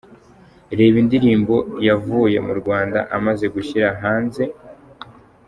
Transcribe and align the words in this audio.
Reba 0.77 0.95
indirimbo 1.03 1.55
yavuye 1.87 2.37
mu 2.45 2.53
Rwanda 2.59 2.99
amaze 3.17 3.45
gushyira 3.55 3.87
hanze:. 4.01 4.43